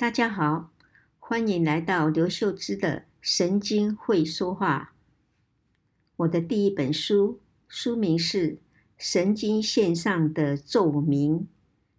[0.00, 0.70] 大家好，
[1.18, 4.94] 欢迎来到刘秀芝的神经会说话。
[6.18, 8.52] 我的第一本书，书名是
[8.96, 11.40] 《神经线上的奏鸣》，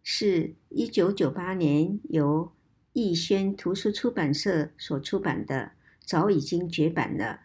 [0.01, 2.53] 是一九九八年由
[2.93, 7.41] 逸轩图书出版社所出版的，早已经绝版了。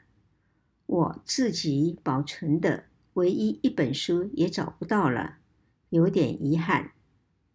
[0.86, 2.84] 我自己保存的
[3.14, 5.38] 唯一一本书也找不到了，
[5.88, 6.92] 有点遗憾。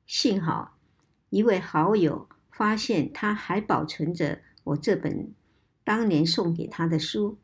[0.06, 0.78] 幸好
[1.30, 2.28] 一位好友。
[2.60, 5.34] 发现他还保存着我这本
[5.86, 7.38] 当年送给他的书，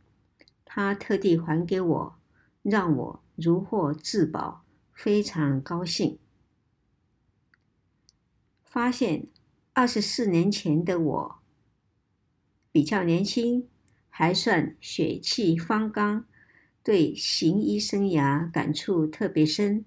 [0.65, 2.19] 他特地还给我，
[2.61, 6.19] 让我如获至宝，非常高兴。
[8.65, 9.27] 发现
[9.71, 11.35] 二十四年前的我
[12.73, 13.69] 比较年轻，
[14.09, 16.25] 还算血气方刚，
[16.83, 19.85] 对行医生涯感触特别深，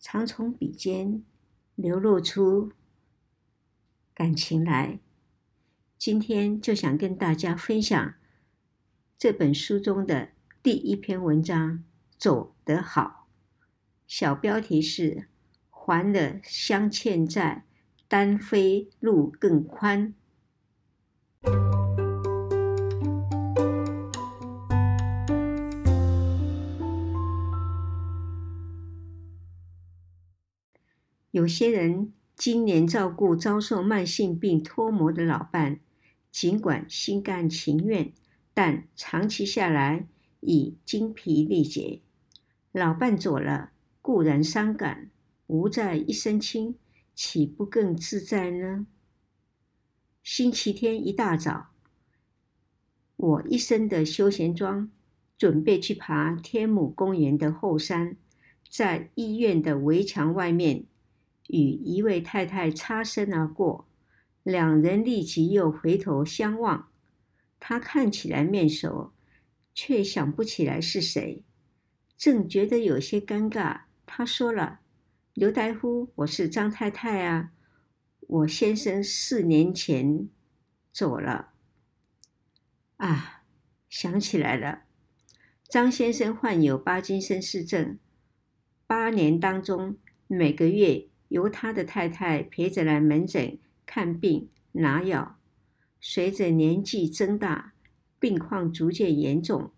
[0.00, 1.22] 常从笔尖
[1.74, 2.72] 流露出。
[4.22, 5.00] 感情来，
[5.98, 8.14] 今天就想跟大家分享
[9.18, 10.28] 这本书中的
[10.62, 11.82] 第一篇文章，
[12.16, 13.26] 走得好。
[14.06, 15.26] 小标题是
[15.68, 17.64] “还了相欠债，
[18.06, 20.14] 单飞路更宽”。
[31.32, 32.12] 有些人。
[32.44, 35.78] 今年照顾遭受慢性病拖磨的老伴，
[36.32, 38.12] 尽管心甘情愿，
[38.52, 40.08] 但长期下来
[40.40, 42.00] 已精疲力竭。
[42.72, 45.08] 老伴走了固然伤感，
[45.46, 46.74] 无债一身轻，
[47.14, 48.88] 岂不更自在呢？
[50.24, 51.68] 星期天一大早，
[53.14, 54.90] 我一身的休闲装，
[55.38, 58.16] 准备去爬天母公园的后山，
[58.68, 60.86] 在医院的围墙外面。
[61.48, 63.88] 与一位太太擦身而过，
[64.42, 66.88] 两人立即又回头相望。
[67.60, 69.12] 他看起来面熟，
[69.74, 71.44] 却想不起来是谁。
[72.16, 74.80] 正觉得有些尴尬，他说了
[75.34, 77.52] ：“刘大夫，我是张太太啊，
[78.20, 80.28] 我先生四年前
[80.92, 81.52] 走了。”
[82.98, 83.44] 啊，
[83.88, 84.82] 想起来了，
[85.68, 87.98] 张先生患有帕金森氏症，
[88.86, 91.08] 八年当中每个月。
[91.32, 95.38] 由他的太太陪着来门诊看病拿药，
[95.98, 97.72] 随着年纪增大，
[98.18, 99.72] 病况逐渐严重，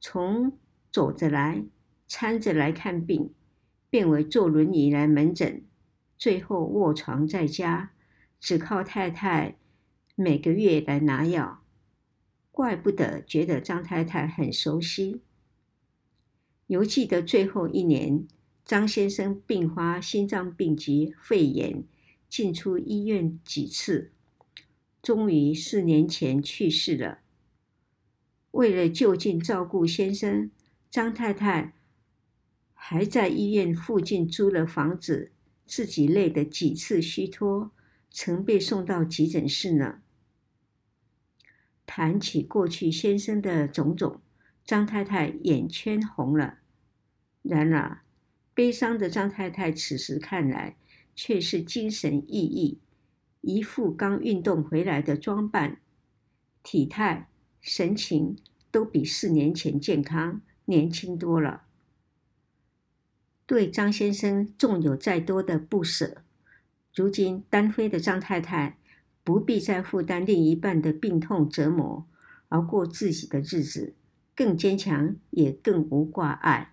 [0.00, 0.58] 从
[0.90, 1.62] 走着来、
[2.08, 3.32] 搀着来看病，
[3.88, 5.62] 变为坐轮椅来门诊，
[6.18, 7.92] 最后卧床在家，
[8.40, 9.56] 只靠太太
[10.16, 11.62] 每个月来拿药。
[12.50, 15.22] 怪不得觉得张太太很熟悉，
[16.66, 18.26] 犹记得最后一年。
[18.66, 21.84] 张先生并发心脏病及肺炎，
[22.28, 24.10] 进出医院几次，
[25.00, 27.20] 终于四年前去世了。
[28.50, 30.50] 为了就近照顾先生，
[30.90, 31.74] 张太太
[32.74, 35.30] 还在医院附近租了房子，
[35.64, 37.70] 自己累得几次虚脱，
[38.10, 40.02] 曾被送到急诊室呢。
[41.86, 44.20] 谈起过去先生的种种，
[44.64, 46.58] 张太太眼圈红了。
[47.42, 48.02] 然而，
[48.56, 50.76] 悲伤的张太太此时看来
[51.14, 52.78] 却是精神奕奕，
[53.42, 55.82] 一副刚运动回来的装扮，
[56.62, 57.28] 体态、
[57.60, 58.38] 神情
[58.70, 61.64] 都比四年前健康、年轻多了。
[63.44, 66.22] 对张先生纵有再多的不舍，
[66.94, 68.78] 如今单飞的张太太
[69.22, 72.06] 不必再负担另一半的病痛折磨，
[72.48, 73.94] 而过自己的日子，
[74.34, 76.72] 更坚强，也更无挂碍。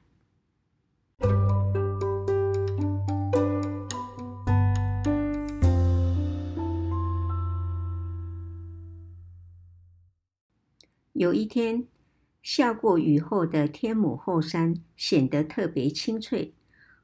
[11.13, 11.88] 有一天，
[12.41, 16.56] 下过雨后的天母后山显得特别清脆。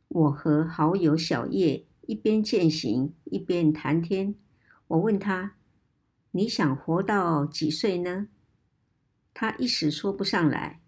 [0.08, 4.34] 我和好友小叶一边健行一边谈天。
[4.88, 5.56] 我问他
[6.32, 8.30] ：“你想活到几岁呢？”
[9.32, 10.82] 他一时说不上来，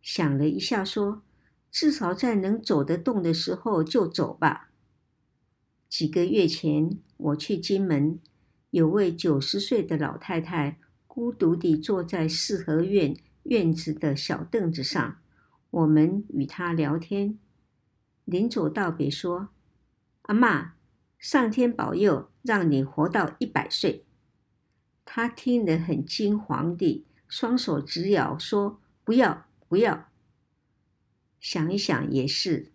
[0.00, 1.22] 想了一下说
[1.70, 4.70] ：“至少在能走得动的时候就走吧。”
[5.90, 8.18] 几个月前，我去金门，
[8.70, 10.78] 有位九十岁的老太太。
[11.16, 15.16] 孤独地坐在四合院院子的小凳子上，
[15.70, 17.38] 我们与他聊天。
[18.26, 19.48] 临走道别说
[20.28, 20.72] ：“阿嬷，
[21.16, 24.04] 上天保佑，让你活到一百岁。”
[25.06, 30.10] 他听得很惊惶地，双手直摇，说：“不要，不要。”
[31.40, 32.70] 想一想也是，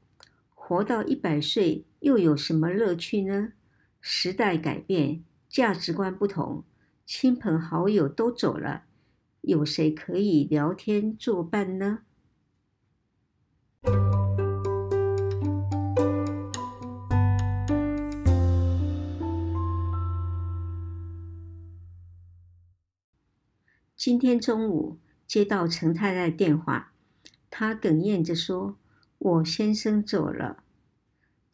[0.56, 3.54] 活到一百岁又有什么乐趣呢？
[4.00, 6.64] 时代改变，价值观不同，
[7.14, 8.86] 亲朋好友都走了，
[9.42, 12.04] 有谁可以聊天作伴呢？
[23.98, 24.98] 今天中午
[25.28, 26.94] 接到陈太太电话，
[27.50, 28.78] 她哽咽着说
[29.20, 30.64] ：“我先生走了。”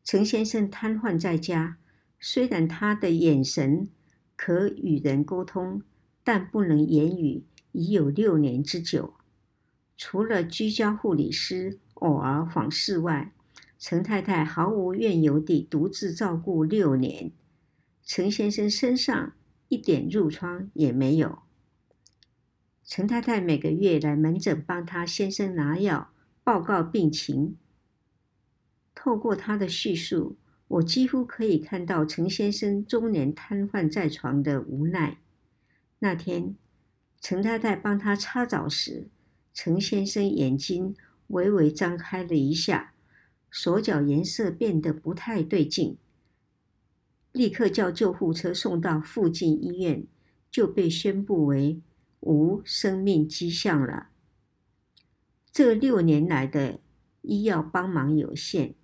[0.06, 1.78] 陈先生瘫痪在家，
[2.20, 3.90] 虽然他的眼神
[4.38, 5.82] 可与人沟通，
[6.24, 7.44] 但不能言语，
[7.74, 9.16] 已有六年之久。
[9.98, 13.34] 除了居家护理师偶尔访视外，
[13.78, 17.32] 陈太太毫无怨由地独自照顾六年。
[18.04, 19.34] 陈先生身上
[19.68, 21.40] 一点褥疮也没有。
[22.86, 26.12] 陈太太每个月来门诊帮她先生拿药，
[26.44, 27.58] 报告病情。
[28.96, 35.18] 透过他的叙述，我几乎可以看到陈先生中年瘫痪在床的无奈。
[36.00, 36.56] 那天，
[37.22, 39.08] 陈太太帮他擦澡时，
[39.54, 40.96] 陈先生眼睛
[41.28, 42.94] 微微张开了一下，
[43.50, 45.98] 手脚颜色变得不太对劲，
[47.32, 50.06] 立刻叫救护车送到附近医院，
[50.52, 51.82] 就被宣布为
[52.20, 54.10] 无生命迹象了。
[55.52, 56.80] 这六年来的
[57.22, 58.76] 医药帮忙有限。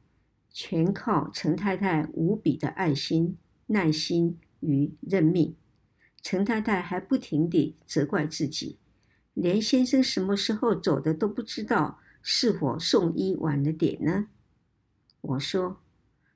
[0.54, 5.56] 全靠陈太太无比的爱心、耐心与认命。
[6.22, 8.78] 陈太太还不停地责怪自己，
[9.34, 14.28] 连先生什么时候走的都不知道，是否送医晚了点呢？
[15.20, 15.82] 我说，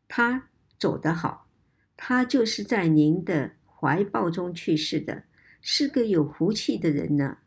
[0.08, 1.48] 他走得好，
[1.96, 5.24] 他就是在您的怀抱中去世的，
[5.62, 7.38] 是个有福气的人呢。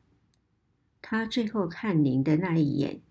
[1.02, 3.02] 他最后看您的那一眼，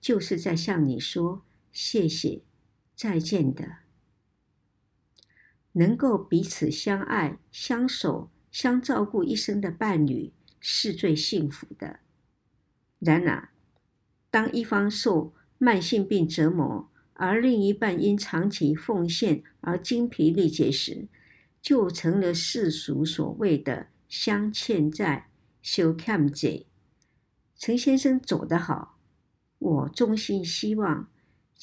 [0.00, 2.42] 就是在向你说谢谢。
[2.96, 3.78] 再见的，
[5.72, 12.00] 能够彼此相爱、相守、相照顾一生的伴侣是最幸福的。
[13.00, 13.50] 然而，
[14.30, 21.08] 当一方受慢性病折磨，而另一半因长期奉献而精疲力竭时，
[21.60, 25.30] 就成了世俗所谓的“相欠债”、
[25.60, 26.64] “修欠债”。
[27.58, 28.98] 陈先生走得好，
[29.58, 31.08] 我衷心希望。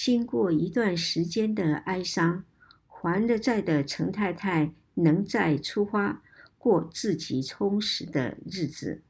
[0.03, 2.43] 经过一段时间的哀伤，
[2.87, 6.23] 还了债的陈太太能再出发，
[6.57, 9.03] 过自己充实的日子。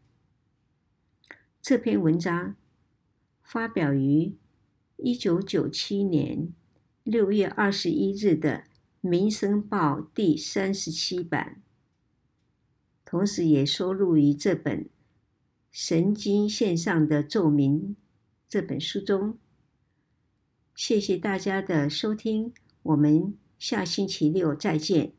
[1.62, 2.58] 这篇文章
[3.42, 4.36] 发表于
[4.98, 6.52] 一九九七年
[7.06, 8.58] 六月二十一日的
[9.00, 11.62] 《民生报》第三十七版，
[13.06, 14.84] 同时也收录于这本
[15.72, 17.80] 《神经线上的奏鸣》
[18.50, 19.38] 这本书中。
[20.75, 22.53] 谢谢大家的收听
[22.83, 25.13] 我们下星期六再见。